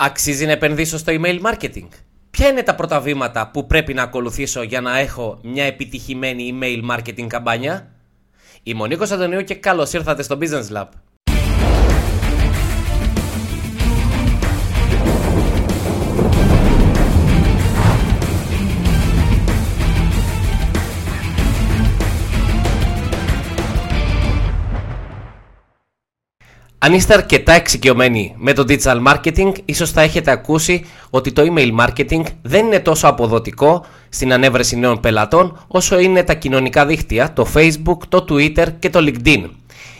Αξίζει 0.00 0.46
να 0.46 0.52
επενδύσω 0.52 0.98
στο 0.98 1.12
email 1.16 1.40
marketing; 1.40 1.88
Ποια 2.30 2.48
είναι 2.48 2.62
τα 2.62 2.74
πρώτα 2.74 3.00
βήματα 3.00 3.50
που 3.50 3.66
πρέπει 3.66 3.94
να 3.94 4.02
ακολουθήσω 4.02 4.62
για 4.62 4.80
να 4.80 4.98
έχω 4.98 5.38
μια 5.42 5.64
επιτυχημένη 5.64 6.58
email 6.60 6.90
marketing 6.90 7.26
καμπάνια; 7.26 7.90
Είμαι 8.62 8.82
ο 8.82 8.86
Νίκος 8.86 9.10
Αντωνίου 9.10 9.44
και 9.44 9.54
καλώς 9.54 9.92
ήρθατε 9.92 10.22
στο 10.22 10.38
Business 10.40 10.76
Lab. 10.76 10.86
Αν 26.80 26.92
είστε 26.92 27.14
αρκετά 27.14 27.52
εξοικειωμένοι 27.52 28.34
με 28.36 28.52
το 28.52 28.64
digital 28.68 29.06
marketing, 29.06 29.52
ίσως 29.64 29.90
θα 29.90 30.00
έχετε 30.00 30.30
ακούσει 30.30 30.84
ότι 31.10 31.32
το 31.32 31.42
email 31.42 31.70
marketing 31.80 32.22
δεν 32.42 32.66
είναι 32.66 32.80
τόσο 32.80 33.06
αποδοτικό 33.06 33.84
στην 34.08 34.32
ανέβρεση 34.32 34.76
νέων 34.76 35.00
πελατών 35.00 35.64
όσο 35.66 35.98
είναι 35.98 36.22
τα 36.22 36.34
κοινωνικά 36.34 36.86
δίκτυα, 36.86 37.32
το 37.32 37.46
Facebook, 37.54 37.98
το 38.08 38.24
Twitter 38.28 38.66
και 38.78 38.90
το 38.90 38.98
LinkedIn. 39.02 39.44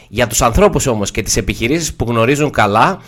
Για 0.08 0.26
τους 0.26 0.42
ανθρώπους 0.42 0.86
όμως 0.86 1.10
και 1.10 1.22
τις 1.22 1.36
επιχειρήσεις 1.36 1.94
που 1.94 2.04
γνωρίζουν 2.08 2.50
καλά, 2.50 3.00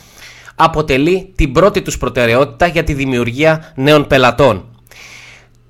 αποτελεί 0.55 1.33
την 1.37 1.53
πρώτη 1.53 1.83
τους 1.83 1.99
προτεραιότητα 1.99 2.67
για 2.67 2.85
τη 2.85 2.93
δημιουργία 2.93 3.73
νέων 3.75 4.07
πελατών. 4.07 4.65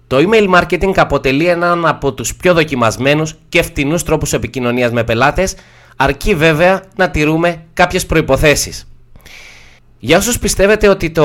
Το 0.06 0.16
email 0.16 0.54
marketing 0.54 0.92
αποτελεί 0.96 1.46
έναν 1.46 1.86
από 1.86 2.12
τους 2.12 2.34
πιο 2.34 2.54
δοκιμασμένους 2.54 3.34
και 3.48 3.62
φτηνούς 3.62 4.02
τρόπους 4.02 4.32
επικοινωνίας 4.32 4.92
με 4.92 5.04
πελάτες 5.04 5.54
αρκεί 6.00 6.34
βέβαια 6.34 6.82
να 6.96 7.10
τηρούμε 7.10 7.64
κάποιες 7.74 8.06
προϋποθέσεις. 8.06 8.88
Για 9.98 10.16
όσους 10.16 10.38
πιστεύετε 10.38 10.88
ότι, 10.88 11.10
το, 11.10 11.24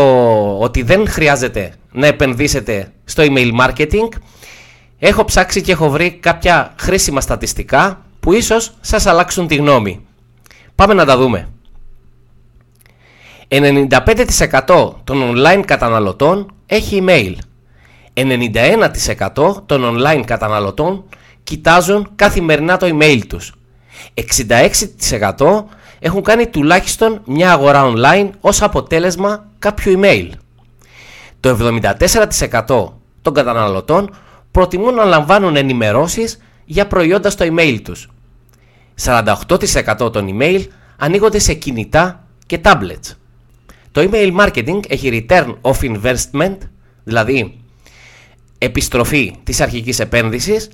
ότι 0.60 0.82
δεν 0.82 1.08
χρειάζεται 1.08 1.74
να 1.92 2.08
επενδύσετε 2.08 2.92
στο 3.06 3.24
email 3.28 3.52
marketing, 3.60 4.10
έχω 5.00 5.26
ψάξει 5.26 5.62
και 5.62 5.72
έχω 5.72 5.90
βρει 5.90 6.12
κάποια 6.12 6.74
χρήσιμα 6.80 7.22
στατιστικά 7.22 8.06
που 8.20 8.34
ίσως 8.34 8.74
σας 8.82 9.06
αλλάξουν 9.06 9.48
τη 9.48 9.56
γνώμη. 9.56 10.06
Πάμε 10.76 10.94
να 10.94 11.06
τα 11.06 11.18
δούμε. 11.18 11.48
95% 13.48 14.94
των 15.04 15.34
online 15.36 15.64
καταναλωτών 15.66 16.54
έχει 16.66 17.04
email. 17.06 17.34
91% 18.14 19.66
των 19.66 19.98
online 19.98 20.24
καταναλωτών 20.26 21.04
κοιτάζουν 21.44 22.12
καθημερινά 22.16 22.78
το 22.78 22.98
email 23.00 23.22
τους 23.28 23.54
66% 24.14 25.64
έχουν 26.00 26.24
κάνει 26.24 26.48
τουλάχιστον 26.48 27.22
μια 27.26 27.52
αγορά 27.52 27.94
online 27.94 28.30
ως 28.40 28.62
αποτέλεσμα 28.62 29.46
κάποιου 29.60 30.00
email. 30.00 30.30
Το 31.40 31.58
74% 32.68 32.92
των 33.22 33.34
καταναλωτών 33.34 34.16
προτιμούν 34.52 34.94
να 34.94 35.04
λαμβάνουν 35.04 35.56
ενημερώσεις 35.56 36.38
για 36.66 36.88
προϊόντα 36.88 37.30
στο 37.30 37.46
email 37.50 37.80
τους. 37.84 38.10
48% 39.04 40.14
των 40.14 40.38
email 40.38 40.64
ανοίγονται 40.98 41.40
σε 41.40 41.54
κινητά 41.54 42.28
και 42.46 42.60
tablets. 42.64 43.16
Το 43.92 44.10
email 44.12 44.36
marketing 44.40 44.80
έχει 44.88 45.28
return 45.30 45.56
of 45.62 45.74
investment, 45.82 46.58
δηλαδή 47.04 47.60
επιστροφή 48.58 49.36
της 49.44 49.62
αρχικής 49.62 50.00
επένδυσης, 50.00 50.70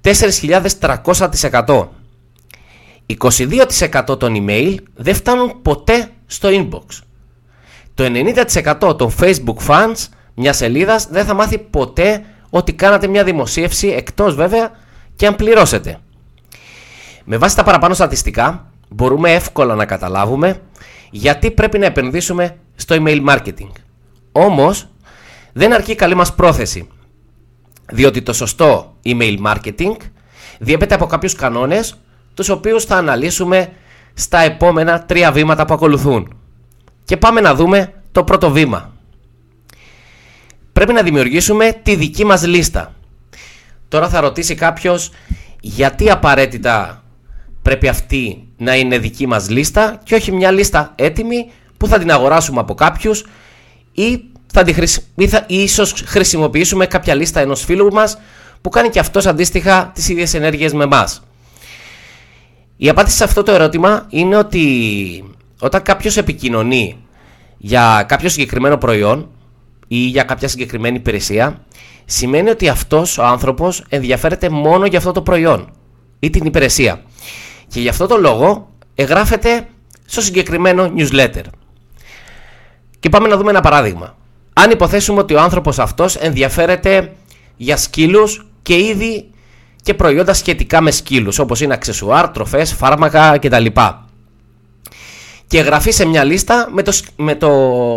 4.300%. 0.00 1.88
22% 3.06 4.18
των 4.18 4.44
email 4.46 4.74
δεν 4.94 5.14
φτάνουν 5.14 5.62
ποτέ 5.62 6.10
στο 6.26 6.48
inbox. 6.52 7.02
Το 7.94 8.04
90% 8.90 8.98
των 8.98 9.14
Facebook 9.20 9.66
fans 9.66 10.06
μιας 10.34 10.56
σελίδας 10.56 11.06
δεν 11.06 11.24
θα 11.24 11.34
μάθει 11.34 11.58
ποτέ 11.58 12.24
ότι 12.50 12.72
κάνατε 12.72 13.06
μια 13.06 13.24
δημοσίευση 13.24 13.88
εκτός 13.88 14.34
βέβαια 14.34 14.70
και 15.16 15.26
αν 15.26 15.36
πληρώσετε. 15.36 15.98
Με 17.24 17.36
βάση 17.36 17.56
τα 17.56 17.62
παραπάνω 17.62 17.94
στατιστικά 17.94 18.70
μπορούμε 18.88 19.32
εύκολα 19.32 19.74
να 19.74 19.84
καταλάβουμε 19.84 20.60
γιατί 21.10 21.50
πρέπει 21.50 21.78
να 21.78 21.86
επενδύσουμε 21.86 22.56
στο 22.74 22.96
email 22.98 23.24
marketing. 23.28 23.70
Όμως 24.32 24.88
δεν 25.52 25.72
αρκεί 25.72 25.90
η 25.90 25.94
καλή 25.94 26.14
μας 26.14 26.34
πρόθεση 26.34 26.88
διότι 27.92 28.22
το 28.22 28.32
σωστό 28.32 28.96
email 29.04 29.36
marketing 29.46 29.96
διέπεται 30.58 30.94
από 30.94 31.06
κάποιους 31.06 31.34
κανόνες 31.34 31.94
τους 32.34 32.48
οποίους 32.48 32.84
θα 32.84 32.96
αναλύσουμε 32.96 33.72
στα 34.14 34.38
επόμενα 34.38 35.04
τρία 35.04 35.32
βήματα 35.32 35.64
που 35.64 35.74
ακολουθούν. 35.74 36.36
Και 37.04 37.16
πάμε 37.16 37.40
να 37.40 37.54
δούμε 37.54 37.92
το 38.12 38.24
πρώτο 38.24 38.50
βήμα. 38.50 38.92
Πρέπει 40.72 40.92
να 40.92 41.02
δημιουργήσουμε 41.02 41.80
τη 41.82 41.94
δική 41.94 42.24
μας 42.24 42.46
λίστα. 42.46 42.94
Τώρα 43.88 44.08
θα 44.08 44.20
ρωτήσει 44.20 44.54
κάποιος 44.54 45.10
γιατί 45.60 46.10
απαραίτητα 46.10 47.02
πρέπει 47.62 47.88
αυτή 47.88 48.48
να 48.56 48.76
είναι 48.76 48.98
δική 48.98 49.26
μας 49.26 49.50
λίστα 49.50 50.00
και 50.04 50.14
όχι 50.14 50.32
μια 50.32 50.50
λίστα 50.50 50.92
έτοιμη 50.94 51.50
που 51.76 51.86
θα 51.86 51.98
την 51.98 52.10
αγοράσουμε 52.10 52.60
από 52.60 52.74
κάποιους 52.74 53.26
ή 53.92 54.20
θα, 54.52 54.62
τη 54.62 54.74
ή 55.16 55.28
θα 55.28 55.44
ίσως 55.48 56.02
χρησιμοποιήσουμε 56.06 56.86
κάποια 56.86 57.14
λίστα 57.14 57.40
ενός 57.40 57.64
φίλου 57.64 57.92
μας 57.92 58.18
που 58.60 58.68
κάνει 58.68 58.88
και 58.88 58.98
αυτός 58.98 59.26
αντίστοιχα 59.26 59.90
τις 59.94 60.08
ίδιες 60.08 60.34
ενέργειες 60.34 60.72
με 60.72 60.84
εμάς. 60.84 61.22
Η 62.84 62.88
απάντηση 62.88 63.16
σε 63.16 63.24
αυτό 63.24 63.42
το 63.42 63.52
ερώτημα 63.52 64.06
είναι 64.08 64.36
ότι 64.36 65.24
όταν 65.60 65.82
κάποιος 65.82 66.16
επικοινωνεί 66.16 66.96
για 67.56 68.04
κάποιο 68.08 68.28
συγκεκριμένο 68.28 68.76
προϊόν 68.76 69.30
ή 69.88 69.96
για 69.96 70.22
κάποια 70.22 70.48
συγκεκριμένη 70.48 70.96
υπηρεσία, 70.96 71.64
σημαίνει 72.04 72.50
ότι 72.50 72.68
αυτός 72.68 73.18
ο 73.18 73.24
άνθρωπος 73.24 73.84
ενδιαφέρεται 73.88 74.48
μόνο 74.48 74.86
για 74.86 74.98
αυτό 74.98 75.12
το 75.12 75.22
προϊόν 75.22 75.72
ή 76.18 76.30
την 76.30 76.44
υπηρεσία. 76.44 77.02
Και 77.68 77.80
γι' 77.80 77.88
αυτό 77.88 78.06
το 78.06 78.16
λόγο 78.16 78.68
εγγράφεται 78.94 79.68
στο 80.06 80.20
συγκεκριμένο 80.20 80.92
newsletter. 80.96 81.44
Και 83.00 83.08
πάμε 83.08 83.28
να 83.28 83.36
δούμε 83.36 83.50
ένα 83.50 83.60
παράδειγμα. 83.60 84.16
Αν 84.52 84.70
υποθέσουμε 84.70 85.20
ότι 85.20 85.34
ο 85.34 85.40
άνθρωπος 85.40 85.78
αυτός 85.78 86.16
ενδιαφέρεται 86.16 87.12
για 87.56 87.76
σκύλους 87.76 88.46
και 88.62 88.78
ήδη 88.78 89.28
και 89.84 89.94
προϊόντα 89.94 90.34
σχετικά 90.34 90.80
με 90.80 90.90
σκύλους 90.90 91.38
όπως 91.38 91.60
είναι 91.60 91.74
αξεσουάρ, 91.74 92.28
τροφές, 92.28 92.72
φάρμακα 92.72 93.38
κτλ. 93.38 93.66
Και 95.46 95.58
εγγραφεί 95.58 95.90
σε 95.90 96.04
μια 96.04 96.24
λίστα 96.24 96.68
με 96.72 96.82
το, 96.82 96.92
με 97.16 97.34
το 97.34 97.50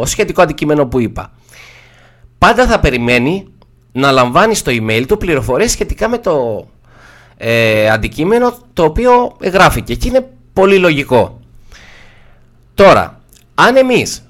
σχετικό 0.05 0.41
αντικείμενο 0.41 0.85
που 0.85 0.99
είπα. 0.99 1.31
Πάντα 2.37 2.67
θα 2.67 2.79
περιμένει 2.79 3.47
να 3.91 4.11
λαμβάνει 4.11 4.55
στο 4.55 4.71
email 4.71 5.03
του 5.07 5.17
πληροφορίες 5.17 5.71
σχετικά 5.71 6.07
με 6.07 6.17
το 6.17 6.67
ε, 7.37 7.89
αντικείμενο 7.89 8.57
το 8.73 8.83
οποίο 8.83 9.35
εγγράφηκε 9.41 9.95
και 9.95 10.07
είναι 10.07 10.29
πολύ 10.53 10.77
λογικό. 10.77 11.39
Τώρα, 12.73 13.21
αν 13.55 13.75
εμείς 13.75 14.29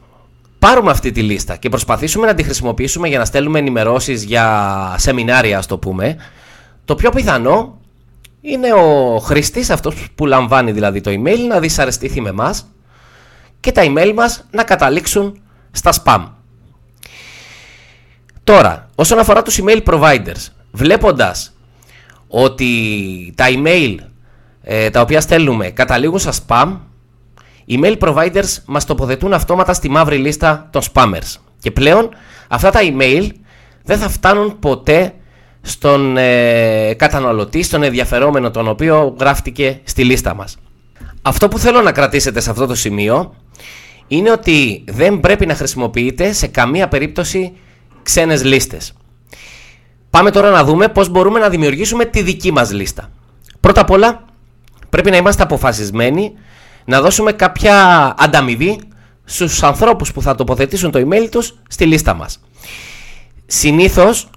πάρουμε 0.60 0.92
αυτή 0.92 1.12
τη 1.12 1.22
λίστα 1.22 1.56
και 1.56 1.70
προσπαθήσουμε 1.70 2.26
να 2.26 2.34
τη 2.34 2.44
χρησιμοποιήσουμε 2.44 3.08
για 3.08 3.18
να 3.18 3.26
στέλνουμε 3.26 3.60
ενημερώσεις 3.60 4.24
για 4.24 4.96
σεμινάρια, 4.98 5.58
ας 5.58 5.66
το 5.66 5.78
πούμε, 5.78 6.18
το 6.88 6.96
πιο 6.96 7.10
πιθανό 7.10 7.80
είναι 8.42 8.74
ο 8.74 9.18
χρηστής, 9.20 9.70
αυτός 9.70 10.08
που 10.16 10.26
λαμβάνει 10.26 10.72
δηλαδή 10.72 11.02
το 11.02 11.12
email, 11.12 11.38
να 11.48 11.60
δυσαρεστήθει 11.60 12.22
με 12.22 12.30
εμάς 12.30 12.68
και 13.60 13.72
τα 13.72 13.82
email 13.86 14.12
μας 14.16 14.46
να 14.52 14.64
καταλήξουν 14.64 15.42
στα 15.72 15.94
spam. 16.04 16.28
Τώρα, 18.44 18.90
όσον 18.96 19.20
αφορά 19.20 19.42
τους 19.42 19.60
email 19.62 19.84
providers, 19.84 20.48
βλέποντας 20.72 21.54
ότι 22.28 22.70
τα 23.36 23.46
email 23.48 23.96
ε, 24.62 24.90
τα 24.90 25.02
οποία 25.02 25.22
στέλνουμε 25.22 25.70
καταλήγουν 25.70 26.20
στα 26.20 26.34
spam, 26.48 26.78
email 27.68 27.98
providers 27.98 28.58
μας 28.66 28.86
τοποθετούν 28.86 29.34
αυτόματα 29.34 29.74
στη 29.74 29.90
μαύρη 29.90 30.18
λίστα 30.18 30.68
των 30.72 30.82
spammers. 30.94 31.36
Και 31.60 31.72
πλέον 31.72 32.10
αυτά 32.48 32.70
τα 32.70 32.80
email 32.84 33.30
δεν 33.84 33.98
θα 33.98 34.10
φτάνουν 34.10 34.60
ποτέ 34.60 35.14
στον 35.68 36.18
ε, 36.18 36.94
καταναλωτή, 36.94 37.64
στον 37.64 37.84
ενδιαφερόμενο 37.84 38.52
τον 38.52 38.68
οποίο 38.68 39.16
γράφτηκε 39.20 39.80
στη 39.84 40.04
λίστα 40.04 40.36
μας. 40.36 40.58
Αυτό 41.22 41.48
που 41.48 41.60
θέλω 41.60 41.82
να 41.82 41.92
κρατήσετε 41.92 42.40
σε 42.40 42.50
αυτό 42.50 42.66
το 42.66 42.76
σημείο 42.76 43.36
είναι 44.08 44.32
ότι 44.32 44.84
δεν 44.88 45.20
πρέπει 45.20 45.46
να 45.46 45.56
χρησιμοποιείτε 45.56 46.32
σε 46.32 46.48
καμία 46.48 46.88
περίπτωση 46.88 47.54
ξένες 48.04 48.44
λίστες. 48.44 48.94
Πάμε 50.10 50.32
τώρα 50.32 50.50
να 50.50 50.64
δούμε 50.64 50.88
πώς 50.88 51.10
μπορούμε 51.10 51.40
να 51.40 51.50
δημιουργήσουμε 51.50 52.06
τη 52.06 52.22
δική 52.22 52.52
μας 52.52 52.72
λίστα. 52.72 53.10
Πρώτα 53.60 53.82
απ' 53.82 53.90
όλα 53.90 54.26
πρέπει 54.90 55.10
να 55.10 55.18
είμαστε 55.18 55.44
αποφασισμένοι 55.44 56.34
να 56.86 57.02
δώσουμε 57.02 57.32
κάποια 57.32 57.76
ανταμοιβή 58.18 58.80
στους 59.24 59.64
ανθρώπους 59.64 60.12
που 60.12 60.22
θα 60.22 60.36
τοποθετήσουν 60.36 60.92
το 60.92 61.00
email 61.00 61.28
τους 61.32 61.58
στη 61.68 61.86
λίστα 61.86 62.14
μας. 62.14 62.40
Συνήθως 63.46 64.30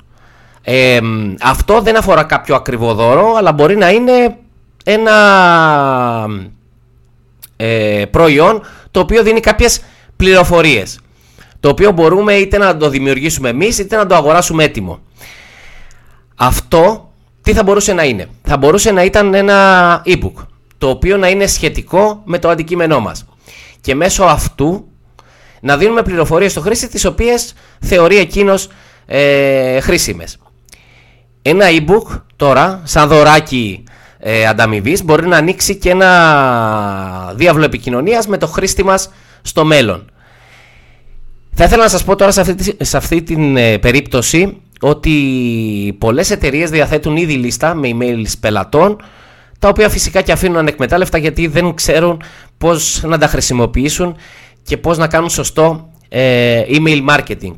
αυτό 1.40 1.80
δεν 1.80 1.96
αφορά 1.96 2.22
κάποιο 2.22 2.54
ακριβό 2.54 2.94
δώρο, 2.94 3.34
αλλά 3.36 3.52
μπορεί 3.52 3.76
να 3.76 3.90
είναι 3.90 4.36
ένα 4.84 5.16
ε, 7.56 8.04
προϊόν 8.10 8.62
το 8.90 9.00
οποίο 9.00 9.22
δίνει 9.22 9.40
κάποιες 9.40 9.80
πληροφορίες. 10.16 11.00
το 11.60 11.68
οποίο 11.68 11.92
μπορούμε 11.92 12.34
είτε 12.34 12.58
να 12.58 12.76
το 12.76 12.88
δημιουργήσουμε 12.88 13.48
εμείς 13.48 13.78
είτε 13.78 13.96
να 13.96 14.06
το 14.06 14.14
αγοράσουμε 14.14 14.64
έτοιμο. 14.64 14.98
Αυτό 16.36 17.10
τι 17.42 17.52
θα 17.52 17.62
μπορούσε 17.62 17.92
να 17.92 18.04
είναι; 18.04 18.28
Θα 18.42 18.56
μπορούσε 18.56 18.90
να 18.90 19.04
ήταν 19.04 19.34
ένα 19.34 20.02
e-book, 20.06 20.46
το 20.78 20.88
οποίο 20.88 21.16
να 21.16 21.28
είναι 21.28 21.46
σχετικό 21.46 22.22
με 22.24 22.38
το 22.38 22.48
αντικείμενό 22.48 23.00
μας. 23.00 23.26
Και 23.80 23.94
μέσω 23.94 24.24
αυτού 24.24 24.88
να 25.60 25.76
δίνουμε 25.76 26.02
πληροφορίες 26.02 26.50
στο 26.50 26.60
χρήστη 26.60 26.88
τις 26.88 27.04
οποίες 27.04 27.54
θεωρεί 27.80 28.16
εκείνος 28.16 28.68
ε, 29.06 29.80
χρήσιμες. 29.80 30.38
Ένα 31.42 31.64
e-book 31.69 32.20
τώρα, 32.37 32.81
σαν 32.84 33.08
δωράκι 33.08 33.84
ε, 34.19 34.46
ανταμοιβής, 34.46 35.04
μπορεί 35.04 35.26
να 35.26 35.37
ανοίξει 35.37 35.76
και 35.76 35.90
ένα 35.90 37.32
διάβλο 37.37 37.64
επικοινωνίας 37.64 38.26
με 38.26 38.38
το 38.38 38.46
χρήστη 38.46 38.84
μας 38.84 39.10
στο 39.42 39.64
μέλλον. 39.64 40.10
Θα 41.54 41.64
ήθελα 41.64 41.82
να 41.82 41.88
σας 41.88 42.04
πω 42.04 42.16
τώρα 42.16 42.31
σε 42.31 42.40
αυτή, 42.40 42.76
σε 42.84 42.96
αυτή 42.96 43.22
την 43.22 43.56
ε, 43.56 43.78
περίπτωση 43.78 44.60
ότι 44.81 45.96
πολλές 45.98 46.31
εταιρείες 46.31 46.70
διαθέτουν 46.70 47.16
ήδη 47.16 47.34
λίστα 47.34 47.75
με 47.75 47.90
email 47.92 48.22
πελατών 48.40 49.02
τα 49.58 49.69
οποία 49.69 49.88
φυσικά 49.88 50.22
και 50.22 50.32
αφήνουν 50.32 50.56
ανεκμετάλλευτα 50.56 51.19
γιατί 51.19 51.46
δεν 51.46 51.75
ξέρουν 51.75 52.22
πώς 52.58 53.02
να 53.02 53.19
τα 53.19 53.26
χρησιμοποιήσουν 53.26 54.16
και 54.62 54.76
πώς 54.76 54.98
να 54.98 55.06
κάνουν 55.06 55.31
σωστό 55.31 55.90
ε, 56.08 56.62
email 56.69 57.06
marketing. 57.08 57.54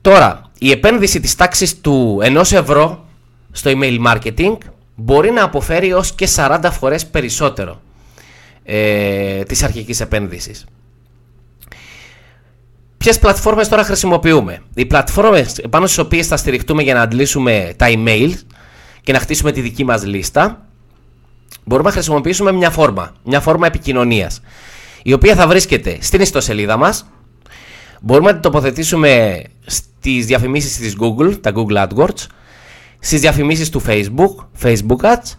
Τώρα, 0.00 0.41
η 0.62 0.70
επένδυση 0.70 1.20
της 1.20 1.34
τάξης 1.34 1.80
του 1.80 2.18
1 2.22 2.52
ευρώ 2.52 3.04
στο 3.52 3.70
email 3.74 4.06
marketing 4.06 4.56
μπορεί 4.94 5.30
να 5.30 5.42
αποφέρει 5.42 5.92
ως 5.92 6.12
και 6.12 6.28
40 6.36 6.68
φορές 6.70 7.06
περισσότερο 7.06 7.80
ε, 8.64 9.42
της 9.42 9.62
αρχικής 9.62 10.00
επένδυσης. 10.00 10.64
Ποιες 12.96 13.18
πλατφόρμες 13.18 13.68
τώρα 13.68 13.84
χρησιμοποιούμε; 13.84 14.62
Οι 14.74 14.86
πλατφόρμες 14.86 15.60
πάνω 15.70 15.86
στις 15.86 15.98
οποίες 15.98 16.26
θα 16.26 16.36
στηριχτούμε 16.36 16.82
για 16.82 16.94
να 16.94 17.00
αντλήσουμε 17.00 17.74
τα 17.76 17.86
email 17.88 18.32
και 19.02 19.12
να 19.12 19.18
χτίσουμε 19.18 19.52
τη 19.52 19.60
δική 19.60 19.84
μας 19.84 20.04
λίστα 20.04 20.66
μπορούμε 21.64 21.88
να 21.88 21.94
χρησιμοποιήσουμε 21.94 22.52
μια 22.52 22.70
φόρμα, 22.70 23.14
μια 23.24 23.40
φόρμα 23.40 23.66
επικοινωνίας 23.66 24.40
η 25.02 25.12
οποία 25.12 25.34
θα 25.34 25.46
βρίσκεται 25.46 25.98
στην 26.00 26.20
ιστοσελίδα 26.20 26.76
μας 26.76 27.06
μπορούμε 28.02 28.26
να 28.26 28.32
την 28.32 28.42
τοποθετήσουμε 28.42 29.42
στις 29.66 30.26
διαφημίσεις 30.26 30.76
της 30.76 30.96
Google, 31.00 31.38
τα 31.40 31.52
Google 31.54 31.86
AdWords 31.86 32.26
στις 32.98 33.20
διαφημίσεις 33.20 33.70
του 33.70 33.82
Facebook, 33.86 34.34
Facebook 34.62 35.00
Ads 35.00 35.36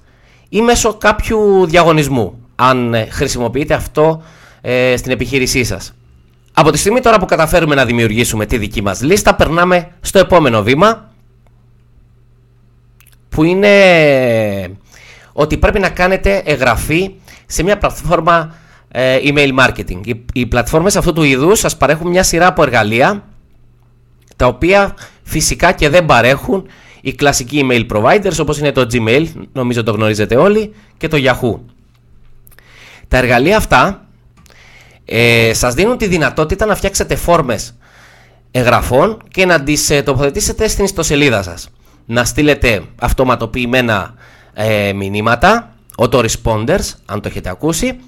ή 0.49 0.61
μέσω 0.61 0.93
κάποιου 0.93 1.65
διαγωνισμού 1.65 2.37
αν 2.55 2.95
χρησιμοποιείτε 3.09 3.73
αυτό 3.73 4.23
ε, 4.61 4.93
στην 4.97 5.11
επιχείρησή 5.11 5.63
σας. 5.63 5.93
Από 6.53 6.71
τη 6.71 6.77
στιγμή 6.77 6.99
τώρα 6.99 7.19
που 7.19 7.25
καταφέρουμε 7.25 7.75
να 7.75 7.85
δημιουργήσουμε 7.85 8.45
τη 8.45 8.57
δική 8.57 8.81
μας 8.81 9.01
λίστα 9.01 9.35
περνάμε 9.35 9.91
στο 10.01 10.19
επόμενο 10.19 10.63
βήμα 10.63 11.11
που 13.29 13.43
είναι 13.43 13.71
ότι 15.33 15.57
πρέπει 15.57 15.79
να 15.79 15.89
κάνετε 15.89 16.41
εγγραφή 16.45 17.11
σε 17.45 17.63
μια 17.63 17.77
πλατφόρμα 17.77 18.55
ε, 18.55 18.62
email 18.95 19.59
marketing. 19.59 19.99
Οι, 20.05 20.25
οι 20.33 20.45
πλατφόρμες 20.45 20.95
αυτού 20.95 21.13
του 21.13 21.23
είδους 21.23 21.59
σας 21.59 21.77
παρέχουν 21.77 22.09
μια 22.09 22.23
σειρά 22.23 22.47
από 22.47 22.63
εργαλεία 22.63 23.23
τα 24.35 24.45
οποία 24.45 24.95
φυσικά 25.23 25.71
και 25.71 25.89
δεν 25.89 26.05
παρέχουν 26.05 26.67
οι 27.01 27.13
κλασικοί 27.13 27.67
email 27.69 27.85
providers 27.95 28.37
όπως 28.39 28.59
είναι 28.59 28.71
το 28.71 28.87
Gmail, 28.91 29.25
νομίζω 29.53 29.83
το 29.83 29.91
γνωρίζετε 29.91 30.35
όλοι, 30.35 30.73
και 30.97 31.07
το 31.07 31.17
Yahoo. 31.19 31.59
Τα 33.07 33.17
εργαλεία 33.17 33.57
αυτά 33.57 34.07
ε, 35.05 35.51
σας 35.53 35.73
δίνουν 35.73 35.97
τη 35.97 36.07
δυνατότητα 36.07 36.65
να 36.65 36.75
φτιάξετε 36.75 37.15
φόρμες 37.15 37.75
εγγραφών 38.51 39.21
και 39.31 39.45
να 39.45 39.63
τις 39.63 39.89
ε, 39.89 40.01
τοποθετήσετε 40.01 40.67
στην 40.67 40.83
ιστοσελίδα 40.83 41.43
σας. 41.43 41.69
Να 42.05 42.25
στείλετε 42.25 42.83
αυτοματοποιημένα 42.99 44.13
ε, 44.53 44.93
μηνύματα, 44.93 45.72
autoresponders, 45.97 46.91
αν 47.05 47.21
το 47.21 47.27
έχετε 47.27 47.49
ακούσει, 47.49 47.99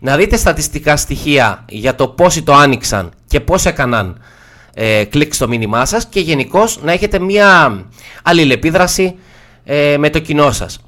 να 0.00 0.16
δείτε 0.16 0.36
στατιστικά 0.36 0.96
στοιχεία 0.96 1.64
για 1.68 1.94
το 1.94 2.08
πόσοι 2.08 2.42
το 2.42 2.54
άνοιξαν 2.54 3.10
και 3.26 3.40
πώς 3.40 3.64
έκαναν 3.64 4.20
ε, 4.74 5.04
κλικ 5.04 5.34
στο 5.34 5.48
μήνυμά 5.48 5.84
σας 5.84 6.06
και 6.06 6.20
γενικώ 6.20 6.68
να 6.82 6.92
έχετε 6.92 7.18
μια 7.18 7.80
αλληλεπίδραση 8.22 9.14
ε, 9.64 9.96
με 9.98 10.10
το 10.10 10.18
κοινό 10.18 10.52
σας. 10.52 10.78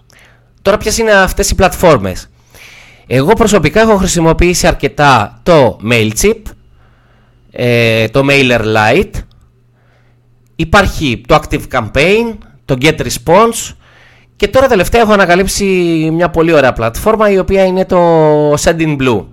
Τώρα 0.63 0.77
ποιες 0.77 0.99
είναι 0.99 1.13
αυτές 1.13 1.51
οι 1.51 1.55
πλατφόρμες; 1.55 2.31
Εγώ 3.07 3.33
προσωπικά 3.33 3.81
έχω 3.81 3.97
χρησιμοποιήσει 3.97 4.67
αρκετά 4.67 5.41
το 5.43 5.79
MailChimp, 5.91 6.43
ε, 7.51 8.09
το 8.09 8.27
MailerLite, 8.31 9.11
υπάρχει 10.57 11.21
το 11.27 11.41
Active 11.43 11.63
Campaign, 11.73 12.37
το 12.65 12.77
GetResponse 12.81 13.75
και 14.41 14.49
τώρα 14.49 14.67
τελευταία 14.67 15.01
έχω 15.01 15.13
ανακαλύψει 15.13 15.65
μια 16.13 16.31
πολύ 16.31 16.53
ωραία 16.53 16.73
πλατφόρμα 16.73 17.31
η 17.31 17.39
οποία 17.39 17.65
είναι 17.65 17.85
το 17.85 18.53
Sendinblue. 18.55 19.25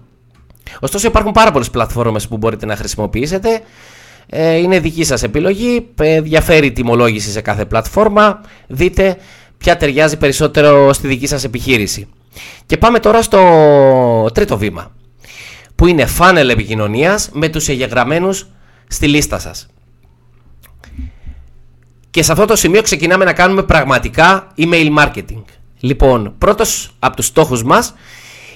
Ωστόσο 0.80 1.07
υπάρχουν 1.07 1.31
πάρα 1.31 1.51
πολλές 1.51 1.69
πλατφόρμες 1.69 2.27
που 2.27 2.38
μπορείτε 2.38 2.65
να 2.65 2.75
χρησιμοποιήσετε. 2.75 3.62
Ε, 4.30 4.56
είναι 4.56 4.80
δική 4.80 5.04
σας 5.04 5.24
επιλογή, 5.24 5.88
ε, 6.00 6.21
διαφέρει 6.21 6.65
η 6.65 6.71
τιμολόγηση 6.71 7.30
σε 7.31 7.42
κάθε 7.42 7.65
πλατφόρμα. 7.65 8.42
Δείτε 8.68 9.18
ποια 9.57 9.77
ταιριάζει 9.77 10.18
περισσότερο 10.18 10.94
στη 10.94 11.07
δική 11.07 11.27
σας 11.27 11.44
επιχείρηση. 11.44 12.07
Και 12.65 12.77
πάμε 12.77 13.00
τώρα 13.00 13.21
στο 13.21 13.42
τρίτο 14.33 14.57
βήμα, 14.57 14.92
που 15.75 15.88
είναι 15.88 16.07
funnel 16.19 16.50
επικοινωνίας 16.50 17.30
με 17.33 17.50
τους 17.50 17.68
εγγεγραμμένους 17.68 18.48
στη 18.88 19.07
λίστα 19.07 19.39
σας. 19.39 19.68
Και 22.09 22.24
σε 22.24 22.31
αυτό 22.31 22.45
το 22.45 22.56
σημείο 22.56 22.81
ξεκινάμε 22.81 23.25
να 23.25 23.33
κάνουμε 23.33 23.63
πραγματικά 23.63 24.48
email 24.57 24.98
marketing. 24.98 25.44
Λοιπόν, 25.80 26.36
πρώτος 26.38 26.92
από 27.00 27.15
τους 27.15 27.25
στόχους 27.25 27.63
μας 27.63 27.94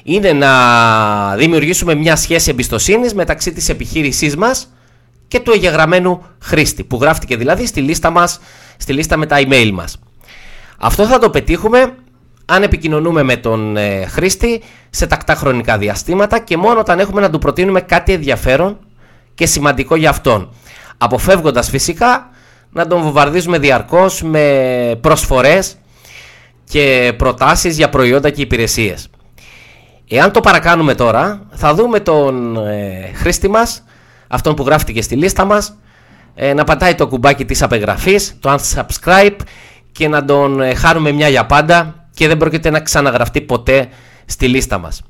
είναι 0.03 0.33
να 0.33 1.35
δημιουργήσουμε 1.35 1.95
μια 1.95 2.15
σχέση 2.15 2.49
εμπιστοσύνης 2.49 3.13
μεταξύ 3.13 3.53
της 3.53 3.69
επιχείρησής 3.69 4.35
μας 4.35 4.73
και 5.27 5.39
του 5.39 5.51
εγγεγραμμένου 5.51 6.23
χρήστη, 6.41 6.83
που 6.83 6.97
γράφτηκε 7.01 7.37
δηλαδή 7.37 7.65
στη 7.65 7.81
λίστα 7.81 8.09
μας, 8.09 8.39
στη 8.77 8.93
λίστα 8.93 9.17
με 9.17 9.25
τα 9.25 9.37
email 9.39 9.69
μας. 9.73 9.99
Αυτό 10.77 11.05
θα 11.05 11.19
το 11.19 11.29
πετύχουμε 11.29 11.95
αν 12.45 12.63
επικοινωνούμε 12.63 13.23
με 13.23 13.37
τον 13.37 13.77
ε, 13.77 14.05
χρήστη 14.05 14.61
σε 14.89 15.07
τακτά 15.07 15.35
χρονικά 15.35 15.77
διαστήματα 15.77 16.39
και 16.39 16.57
μόνο 16.57 16.79
όταν 16.79 16.99
έχουμε 16.99 17.21
να 17.21 17.29
του 17.29 17.39
προτείνουμε 17.39 17.81
κάτι 17.81 18.13
ενδιαφέρον 18.13 18.79
και 19.33 19.45
σημαντικό 19.45 19.95
για 19.95 20.09
αυτόν. 20.09 20.53
Αποφεύγοντας 20.97 21.69
φυσικά 21.69 22.29
να 22.71 22.87
τον 22.87 23.01
βομβαρδίζουμε 23.01 23.57
διαρκώς 23.57 24.21
με 24.21 24.97
προσφορές 25.01 25.75
και 26.63 27.13
προτάσεις 27.17 27.77
για 27.77 27.89
προϊόντα 27.89 28.29
και 28.29 28.41
υπηρεσίες. 28.41 29.09
Εάν 30.09 30.31
το 30.31 30.39
παρακάνουμε 30.39 30.95
τώρα, 30.95 31.41
θα 31.51 31.73
δούμε 31.73 31.99
τον 31.99 32.57
ε, 32.67 33.11
χρήστη 33.13 33.49
μας, 33.49 33.83
αυτόν 34.27 34.55
που 34.55 34.63
γράφτηκε 34.63 35.01
στη 35.01 35.15
λίστα 35.15 35.45
μας, 35.45 35.77
ε, 36.35 36.53
να 36.53 36.63
πατάει 36.63 36.95
το 36.95 37.07
κουμπάκι 37.07 37.45
της 37.45 37.61
απεγγραφής, 37.61 38.37
το 38.39 38.57
unsubscribe 38.57 39.35
και 39.91 40.07
να 40.07 40.25
τον 40.25 40.61
ε, 40.61 40.73
χάρουμε 40.73 41.11
μια 41.11 41.27
για 41.27 41.45
πάντα 41.45 42.05
και 42.13 42.27
δεν 42.27 42.37
πρόκειται 42.37 42.69
να 42.69 42.79
ξαναγραφτεί 42.79 43.41
ποτέ 43.41 43.87
στη 44.25 44.47
λίστα 44.47 44.77
μας. 44.77 45.01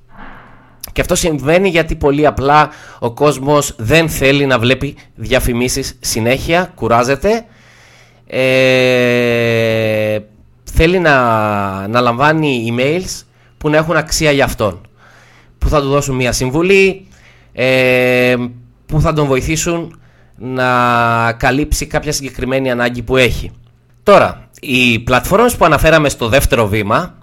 Και 0.92 1.02
αυτό 1.02 1.16
συμβαίνει 1.16 1.70
γιατί 1.70 1.96
πολύ 1.96 2.26
απλά 2.26 2.70
ο 3.00 3.12
κόσμος 3.12 3.76
δεν 3.78 4.10
θέλει 4.10 4.46
να 4.46 4.60
βλέπει 4.60 4.96
διαφημίσεις 5.16 5.98
συνέχεια, 6.00 6.72
κουράζεται, 6.76 7.46
ε, 8.34 10.20
θέλει 10.64 11.00
να, 11.00 11.88
να 11.88 12.02
λαμβάνει 12.02 12.74
emails 12.76 13.24
που 13.58 13.70
να 13.70 13.78
έχουν 13.78 13.96
αξία 13.96 14.32
για 14.32 14.46
αυτόν, 14.46 14.82
που 15.58 15.70
θα 15.70 15.82
του 15.82 15.88
δώσουν 15.88 16.16
μια 16.16 16.32
συμβουλή, 16.32 17.08
ε, 17.54 18.36
που 18.86 19.02
θα 19.02 19.14
τον 19.14 19.28
βοηθήσουν 19.28 20.00
να 20.36 21.34
καλύψει 21.34 21.86
κάποια 21.86 22.12
συγκεκριμένη 22.12 22.72
ανάγκη 22.72 23.02
που 23.02 23.18
έχει. 23.18 23.52
Τώρα, 24.04 24.50
οι 24.60 25.00
πλατφόρμες 25.00 25.56
που 25.56 25.66
αναφέραμε 25.66 26.10
στο 26.10 26.28
δεύτερο 26.28 26.68
βήμα 26.68 27.16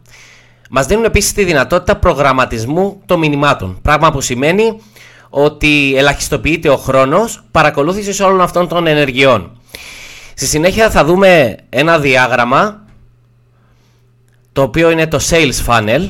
μας 0.71 0.87
δίνουν 0.87 1.05
επίσης 1.05 1.33
τη 1.33 1.45
δυνατότητα 1.45 1.97
προγραμματισμού 1.97 3.01
των 3.07 3.19
μηνυμάτων. 3.19 3.79
Πράγμα 3.83 4.11
που 4.11 4.21
σημαίνει 4.21 4.81
ότι 5.29 5.95
ελαχιστοποιείται 5.97 6.69
ο 6.69 6.77
χρόνος 6.77 7.45
παρακολούθησης 7.51 8.21
όλων 8.21 8.41
αυτών 8.41 8.69
των 8.69 8.87
ενεργειών. 8.87 9.58
Στη 10.39 10.47
συνέχεια 10.47 10.91
θα 10.91 11.05
δούμε 11.05 11.57
ένα 11.69 11.99
διάγραμμα 11.99 12.85
το 14.53 14.63
οποίο 14.63 14.91
είναι 14.91 15.07
το 15.07 15.21
Sales 15.31 15.67
Funnel 15.67 16.09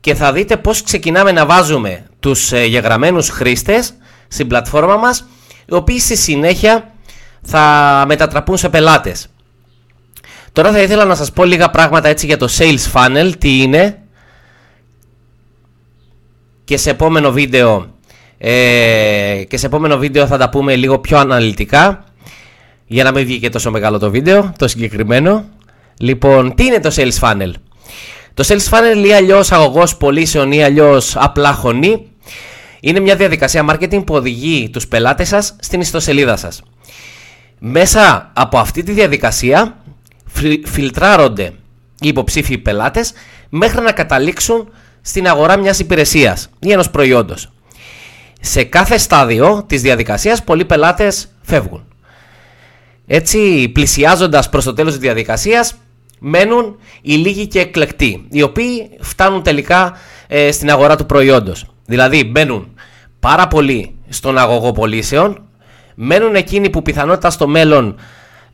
και 0.00 0.14
θα 0.14 0.32
δείτε 0.32 0.56
πώς 0.56 0.82
ξεκινάμε 0.82 1.32
να 1.32 1.46
βάζουμε 1.46 2.06
τους 2.20 2.52
ε, 2.52 2.64
γεγραμμένους 2.64 3.28
χρήστες 3.28 3.94
στην 4.28 4.46
πλατφόρμα 4.46 4.96
μας 4.96 5.26
οι 5.66 5.74
οποίοι 5.74 5.98
στη 5.98 6.16
συνέχεια 6.16 6.94
θα 7.42 8.04
μετατραπούν 8.06 8.56
σε 8.56 8.68
πελάτες. 8.68 9.26
Τώρα 10.52 10.72
θα 10.72 10.82
ήθελα 10.82 11.04
να 11.04 11.14
σας 11.14 11.32
πω 11.32 11.44
λίγα 11.44 11.70
πράγματα 11.70 12.08
έτσι 12.08 12.26
για 12.26 12.36
το 12.36 12.48
Sales 12.58 12.92
Funnel, 12.92 13.32
τι 13.38 13.62
είναι 13.62 13.98
και 16.64 16.76
σε 16.76 16.90
επόμενο 16.90 17.30
βίντεο 17.30 17.94
ε, 18.38 19.42
και 19.48 19.56
σε 19.56 19.66
επόμενο 19.66 19.96
βίντεο 19.96 20.26
θα 20.26 20.38
τα 20.38 20.48
πούμε 20.48 20.76
λίγο 20.76 20.98
πιο 20.98 21.18
αναλυτικά 21.18 22.04
για 22.92 23.04
να 23.04 23.12
μην 23.12 23.24
βγει 23.24 23.38
και 23.38 23.48
τόσο 23.48 23.70
μεγάλο 23.70 23.98
το 23.98 24.10
βίντεο, 24.10 24.52
το 24.58 24.68
συγκεκριμένο. 24.68 25.44
Λοιπόν, 25.98 26.54
τι 26.54 26.64
είναι 26.64 26.80
το 26.80 26.94
Sales 26.96 27.18
Funnel; 27.20 27.52
Το 28.34 28.44
Sales 28.46 28.68
Funnel 28.70 29.06
ή 29.06 29.12
αλλιώς 29.12 29.52
αγωγός 29.52 29.96
πωλήσεων 29.96 30.52
ή 30.52 30.62
αλλιώς 30.64 31.16
απλά 31.16 31.52
χωνή 31.52 32.06
είναι 32.80 33.00
μια 33.00 33.16
διαδικασία 33.16 33.66
marketing 33.70 34.04
που 34.04 34.14
οδηγεί 34.14 34.70
τους 34.70 34.88
πελάτες 34.88 35.28
σας 35.28 35.56
στην 35.60 35.80
ιστοσελίδα 35.80 36.36
σας. 36.36 36.62
Μέσα 37.58 38.30
από 38.34 38.58
αυτή 38.58 38.82
τη 38.82 38.92
διαδικασία 38.92 39.76
φιλτράρονται 40.64 41.52
οι 42.00 42.08
υποψήφιοι 42.08 42.58
πελάτες 42.58 43.12
μέχρι 43.48 43.80
να 43.80 43.92
καταλήξουν 43.92 44.68
στην 45.00 45.28
αγορά 45.28 45.56
μιας 45.56 45.78
υπηρεσίας 45.78 46.48
ή 46.58 46.72
ενός 46.72 46.90
προϊόντος. 46.90 47.52
Σε 48.40 48.64
κάθε 48.64 48.98
στάδιο 48.98 49.64
της 49.66 49.82
διαδικασίας 49.82 50.44
πολλοί 50.44 50.64
πελάτες 50.64 51.28
φεύγουν. 51.42 51.89
Έτσι 53.12 53.68
πλησιάζοντας 53.68 54.48
προς 54.48 54.64
το 54.64 54.72
τέλος 54.72 54.92
της 54.92 55.00
διαδικασίας 55.00 55.74
μένουν 56.18 56.78
οι 57.02 57.14
λίγοι 57.14 57.46
και 57.46 57.60
εκλεκτοί 57.60 58.26
οι 58.30 58.42
οποίοι 58.42 58.90
φτάνουν 59.00 59.42
τελικά 59.42 59.96
ε, 60.26 60.52
στην 60.52 60.70
αγορά 60.70 60.96
του 60.96 61.06
προϊόντος. 61.06 61.64
Δηλαδή 61.86 62.24
μπαίνουν 62.24 62.74
πάρα 63.20 63.48
πολύ 63.48 63.94
στον 64.08 64.38
αγωγό 64.38 64.72
πωλήσεων, 64.72 65.42
μένουν 65.94 66.34
εκείνοι 66.34 66.70
που 66.70 66.82
πιθανότητα 66.82 67.30
στο 67.30 67.46
μέλλον 67.46 67.96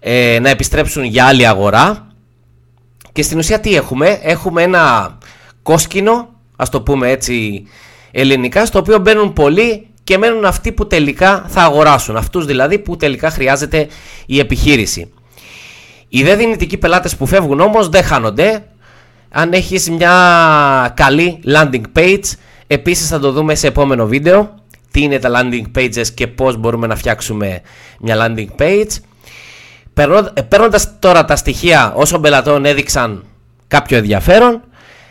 ε, 0.00 0.38
να 0.40 0.48
επιστρέψουν 0.48 1.04
για 1.04 1.26
άλλη 1.26 1.46
αγορά 1.46 2.06
και 3.12 3.22
στην 3.22 3.38
ουσία 3.38 3.60
τι 3.60 3.74
έχουμε, 3.74 4.18
έχουμε 4.22 4.62
ένα 4.62 5.18
κόσκινο, 5.62 6.28
ας 6.56 6.68
το 6.68 6.80
πούμε 6.80 7.10
έτσι 7.10 7.66
ελληνικά, 8.10 8.66
στο 8.66 8.78
οποίο 8.78 8.98
μπαίνουν 8.98 9.32
πολλοί 9.32 9.88
και 10.06 10.18
μένουν 10.18 10.44
αυτοί 10.44 10.72
που 10.72 10.86
τελικά 10.86 11.44
θα 11.48 11.62
αγοράσουν, 11.62 12.16
αυτούς 12.16 12.44
δηλαδή 12.44 12.78
που 12.78 12.96
τελικά 12.96 13.30
χρειάζεται 13.30 13.88
η 14.26 14.38
επιχείρηση. 14.38 15.12
Οι 16.08 16.22
δε 16.22 16.36
δυνητικοί 16.36 16.76
πελάτες 16.76 17.16
που 17.16 17.26
φεύγουν 17.26 17.60
όμως 17.60 17.88
δεν 17.88 18.04
χάνονται, 18.04 18.64
αν 19.30 19.52
έχεις 19.52 19.90
μια 19.90 20.92
καλή 20.96 21.40
landing 21.46 21.98
page 21.98 22.22
Επίσης 22.66 23.08
θα 23.08 23.18
το 23.18 23.32
δούμε 23.32 23.54
σε 23.54 23.66
επόμενο 23.66 24.06
βίντεο 24.06 24.54
τι 24.90 25.02
είναι 25.02 25.18
τα 25.18 25.30
landing 25.34 25.78
pages 25.78 26.06
και 26.14 26.26
πώς 26.26 26.56
μπορούμε 26.56 26.86
να 26.86 26.96
φτιάξουμε 26.96 27.60
μια 28.00 28.16
landing 28.18 28.60
page. 28.60 28.90
Ε, 30.34 30.42
παίρνοντας 30.42 30.98
τώρα 30.98 31.24
τα 31.24 31.36
στοιχεία 31.36 31.92
όσων 31.94 32.20
πελατών 32.20 32.64
έδειξαν 32.64 33.24
κάποιο 33.68 33.96
ενδιαφέρον 33.96 34.60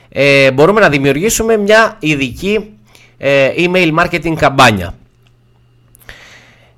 ε, 0.10 0.52
μπορούμε 0.52 0.80
να 0.80 0.90
δημιουργήσουμε 0.90 1.58
μια 1.58 1.98
ειδική 2.00 2.60
ε, 2.60 2.75
email 3.58 3.92
marketing 4.00 4.34
καμπάνια 4.36 4.94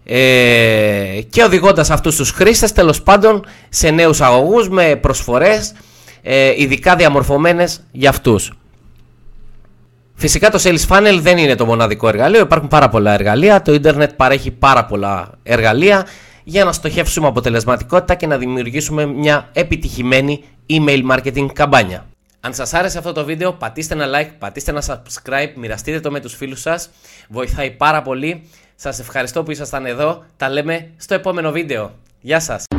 ε, 0.10 1.22
και 1.30 1.44
οδηγώντας 1.44 1.90
αυτούς 1.90 2.16
τους 2.16 2.32
χρήστες 2.32 2.72
τέλος 2.72 3.02
πάντων 3.02 3.46
σε 3.70 3.90
νέους 3.90 4.22
αγωγούς 4.22 4.70
με 4.70 4.96
προσφορές 4.96 5.74
ε, 6.22 6.54
ειδικά 6.62 6.96
διαμορφωμένες 6.96 7.84
για 7.92 8.10
αυτούς. 8.10 8.52
Φυσικά 10.16 10.50
το 10.50 10.60
Sales 10.64 10.88
Funnel 10.88 11.20
δεν 11.22 11.38
είναι 11.38 11.56
το 11.56 11.66
μοναδικό 11.66 12.08
εργαλείο, 12.08 12.42
υπάρχουν 12.42 12.68
πάρα 12.68 12.90
πολλά 12.90 13.14
εργαλεία. 13.14 13.62
Το 13.62 13.74
ίντερνετ 13.74 14.12
παρέχει 14.16 14.52
πάρα 14.52 14.86
πολλά 14.86 15.32
εργαλεία 15.44 16.08
για 16.44 16.64
να 16.64 16.72
στοχεύσουμε 16.72 17.28
αποτελεσματικότητα 17.28 18.16
και 18.16 18.28
να 18.28 18.38
δημιουργήσουμε 18.38 19.06
μια 19.06 19.50
επιτυχημένη 19.54 20.44
email 20.70 21.02
marketing 21.12 21.46
καμπάνια. 21.54 22.07
Αν 22.48 22.54
σας 22.54 22.74
άρεσε 22.74 22.98
αυτό 22.98 23.12
το 23.12 23.26
βίντεο, 23.26 23.54
πατήστε 23.54 23.94
ένα 23.94 24.06
like, 24.20 24.32
πατήστε 24.40 24.72
ένα 24.72 24.84
subscribe, 24.88 25.52
μοιραστείτε 25.56 26.00
το 26.00 26.12
με 26.12 26.20
τους 26.20 26.36
φίλους 26.36 26.62
σας. 26.62 26.90
Βοηθάει 27.30 27.72
πάρα 27.72 28.02
πολύ. 28.02 28.50
Σας 28.76 29.00
ευχαριστώ 29.00 29.44
που 29.44 29.52
ήσασταν 29.52 29.86
εδώ. 29.86 30.24
Τα 30.38 30.50
λέμε 30.50 30.92
στο 30.98 31.14
επόμενο 31.14 31.52
βίντεο. 31.52 31.92
Γεια 32.22 32.40
σας! 32.40 32.77